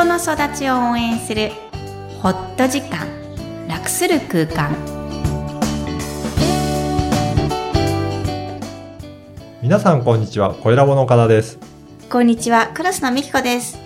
[0.00, 1.50] 人の育ちを応援する
[2.22, 3.06] ホット時間
[3.68, 4.74] 楽する空間。
[9.60, 11.58] 皆さんこんにちは、小ラボの岡田です。
[12.08, 13.78] こんにちはクラスのみきこです。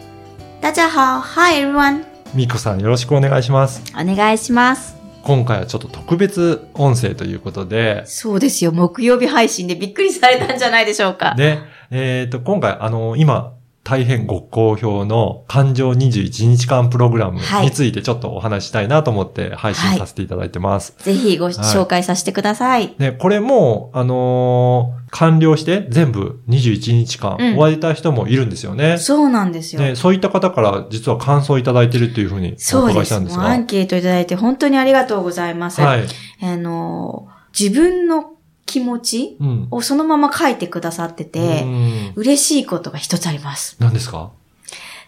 [0.61, 3.83] 大家好 Hi everyone みこさんよろしくお願いします。
[4.01, 4.95] お願いします。
[5.25, 8.71] 今回はちょっと特別音声ということで、そうですよ。
[8.71, 11.35] 木曜日配信でびっくりされたんじゃないでしょうか。
[11.37, 11.59] で、
[11.91, 13.55] えっ、と、今回、あの、今、
[13.85, 20.95] 大変ご好評の感情21日間プログラムはいについてちょっとお話ししたいなと思って配信させていただいてます。
[20.99, 28.99] ぜひご紹介させてください、で、これも、あのー完了して全部21日間うん終われた人もいるんですよね。
[28.99, 32.97] そうなんですよ、で、そういった方から実は感想をいただいてるっていうふうにおそうです。
[32.97, 33.45] 伺いしたんですが。
[33.45, 35.81] もうアンケートいただいて本当にありがとうございます。
[35.81, 36.05] はい。
[36.43, 38.34] あの、自分の
[38.67, 39.69] 気持ちうん。
[39.71, 43.77] をそのまま書いてくださってうて、ん嬉しいことが一つあります。
[43.81, 44.31] 何ですか？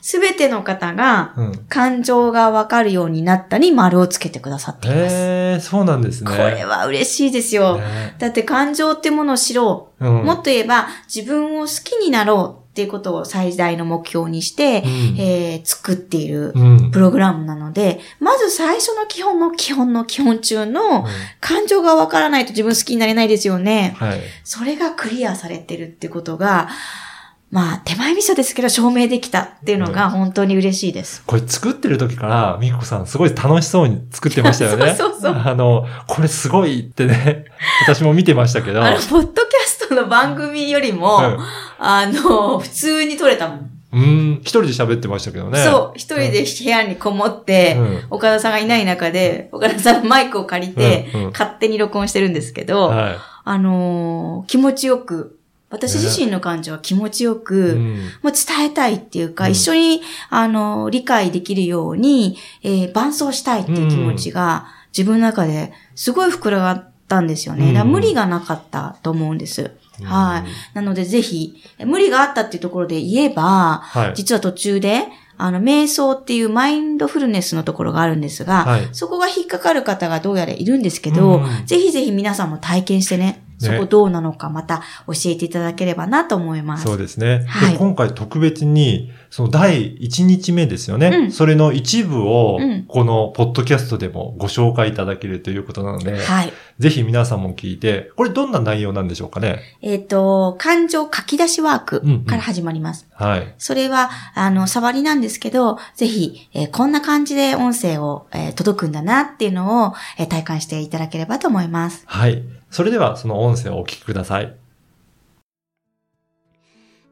[0.02, 1.52] すべての方がうん。
[1.68, 5.00] 感情がわかるようになったに丸をつけてくださっています。
[5.16, 6.30] ええそうなんですね。
[6.30, 7.78] これは嬉しいですよ。
[7.78, 10.06] ねだって感情ってものを知ろう。
[10.06, 10.24] うん。
[10.24, 16.90] もっと言えば自分を好きになろうっていうことを最大の目標にして、うんえー作っているうん。
[16.90, 21.06] プログラムなので、まず最初の基本の基本の基本中の
[21.40, 23.96] 感情がわからないと自分好きになれないですよね。
[23.98, 24.20] はい。
[24.44, 26.68] それがクリアされてるってことが、
[27.50, 31.22] まあ手前味噌ですけど証明できたっていうのが本当に嬉しいです。
[31.26, 34.94] これ作ってる時から、みこさんすごい楽しそうに作ってましたよね。
[34.98, 37.46] そうそうそうあの、これすごいってね、
[37.86, 38.82] 私も見てましたけど。
[38.82, 39.65] あの、ポッドキャ
[39.96, 41.38] の番組よりも、うん
[41.78, 43.70] あの、普通に撮れたもん。
[43.92, 45.58] うん、一人で喋ってましたけどね。
[45.64, 48.06] そう、一人で部屋にこもって、うん。
[48.10, 51.24] 岡田さんがいない中で、岡田さんのマイクを借りて、うん。
[51.24, 51.30] うん。
[51.30, 55.38] 勝手に録音してるんですけど、はあのー気持ちよく、
[55.70, 57.44] 私自身の感情は気持ちよい。
[57.44, 57.94] く、うん。
[58.22, 59.52] もう伝えたいっていうか、うん。
[59.52, 67.68] 一緒に、あのー理解できるように、えー伴走したいっていう気持ちが、自分の中ですごい膨らがったんですよね。
[67.68, 69.70] うんだ無理がなかったと思うんです。
[70.02, 70.76] はい。
[70.76, 74.14] なのでぜひ、無理があったっていうところで言えば、はい。
[74.14, 75.04] 実は途中で、
[75.38, 86.84] あの、瞑想っていうマインドフルネスのところがあるんですが、はいそこが引っかかる方がどうやらいるんですけど、うんぜひぜひ皆さんも体験してね、そこどうなのかまた教えていただければなと思います。
[86.84, 87.44] そうですね。
[87.46, 91.08] はいで今回特別に、その第1日目ですよね。
[91.08, 96.52] うんそれの一部をうん、このポッドキャストでもご紹介いただけるということなので、はい。
[96.78, 99.60] ぜひ皆さんも聞いて、これどんな内容なんでしょうかね？
[99.80, 103.06] えっ、と、感情書き出しワークから始まります。
[103.14, 103.54] はい。
[103.56, 112.02] それは、あの、触りなんですけど、ぜひ、えーこんな感じで音声を、えー届くんだなっていうのを、えー体感していただければと思います。
[112.06, 112.42] はい。
[112.70, 114.54] それでは、その音声をお聞きください。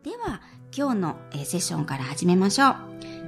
[0.05, 0.43] では、
[0.77, 2.75] 今日の、えーセッションから始めましょう。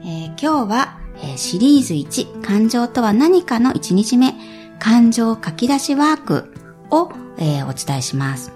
[0.04, 4.34] えー今日は、えーシリーズ1、感情とは何かの1日目、
[4.78, 6.52] 感情書き出しワーク
[6.90, 8.52] を、えーお伝えします。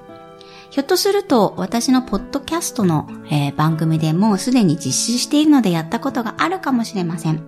[0.70, 7.42] ひょっとすると、私のポッドキャストの、えー番組でもすでに実施しているのでやったことがあるかもしれません。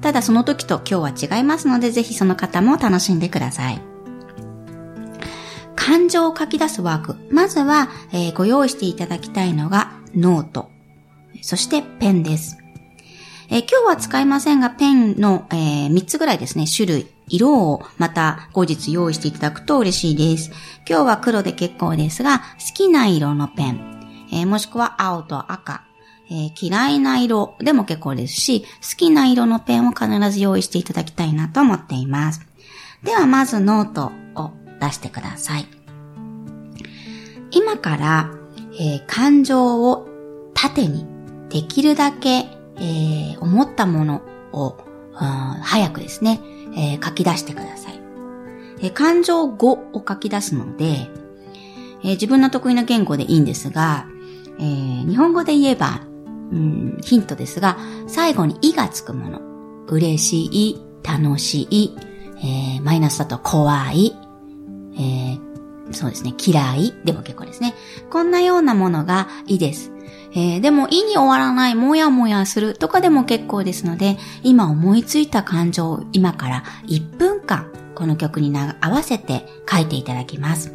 [0.00, 3.80] ただその時と今日は違いますので、ぜひその方も楽しんでください。
[5.74, 7.16] 感情を書き出すワーク。
[7.30, 10.70] まずは、えーご用意していただきたいのがノート。
[11.40, 12.58] そしてペンです。
[13.48, 20.50] えー今日は使いませんが、ペンの、え3つぐらいですね、種類、色をまた後日用意していただくと嬉しいです。
[20.88, 22.44] 今日は黒で結構ですが、好
[22.74, 25.82] きな色のペン、えーもしくは青と赤、
[26.30, 28.66] えー嫌いな色でも結構ですし、好
[28.96, 32.46] きな色のペンを必ず用意していただきたいなと思っています。
[33.02, 34.50] ではまずノートを
[34.80, 35.66] 出してください。
[37.50, 38.30] 今から、
[38.78, 40.06] えー感情を
[40.54, 41.06] 縦に
[41.48, 42.46] できるだけ、
[42.76, 44.22] えー思ったもの
[44.52, 44.76] を、
[45.12, 45.26] うん
[45.62, 46.40] 早くですね、
[46.74, 48.00] えー書き出してください。
[48.80, 51.08] えー感情語を書き出すので、
[52.02, 54.06] えー自分の得意な言語でいいんですが、
[54.58, 56.00] えー日本語で言えば、
[56.52, 57.76] うん、ヒントですが、
[58.06, 59.40] 最後にいがつくもの。
[59.88, 61.96] 嬉しい、楽しい、
[62.38, 64.14] えーマイナスだと怖い、
[64.94, 65.48] えー
[65.90, 67.74] そうですね、嫌いでも結構ですね。
[68.10, 69.90] こんなようなものがいいです。
[70.32, 80.74] えーでも、いに終わらない、もやもやするとかでも結構ですので、今思いついた感情を今から1分間、この曲に合わせて書いていただきます。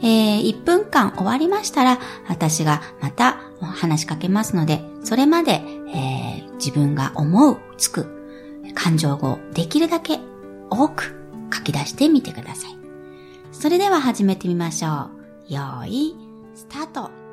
[0.00, 1.98] えー1分間終わりましたら、
[2.28, 5.62] 私がまた話しかけますので、それまで、
[5.94, 8.06] えー自分が思う、つく、
[8.74, 10.18] 感情をできるだけ
[10.70, 11.14] 多く
[11.54, 12.76] 書き出してみてください。
[13.52, 15.10] それでは始めてみましょ
[15.48, 15.54] う。
[15.54, 16.16] よーい、
[16.54, 17.27] スタート。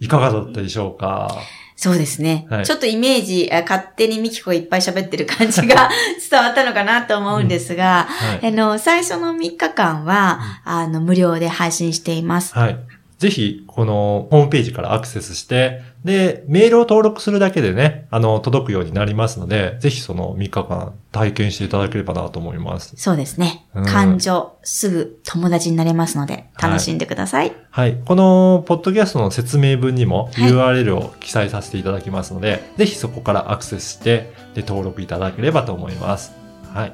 [0.00, 1.30] いかがだったでしょうか？
[1.76, 2.46] そうですね。
[2.50, 5.88] はいちょっとイメージ、あ勝手にミキコがいっぱい喋ってる感じが
[6.30, 8.48] 伝わったのかなと思うんですが、はい。
[8.48, 12.54] あの、最初の3日間は、あの、無料で配信しています。
[12.54, 12.78] はい。
[13.20, 22.94] ぜひ、このホームページからアクセスして、で、メールを登録するだけでね、あの、届くようになりますので、ぜひその3日間体験していただければなと思います。
[22.96, 23.84] そうですねうん。
[23.84, 27.52] 感情、すぐ友達になれますので、楽しんでください。
[27.70, 28.00] はい。
[28.06, 36.32] この、ポッドキャストの説明文にもはい URL を記載させていただきますので、ぜひそこからアクセスして、で、登録いただければと思います。
[36.72, 36.92] はい。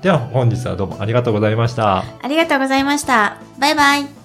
[0.00, 1.98] では、本日はどうもありがとうございました。
[2.22, 3.36] ありがとうございました。
[3.58, 4.19] バイバイ。